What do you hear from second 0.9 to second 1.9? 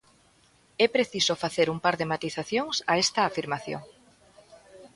preciso facer un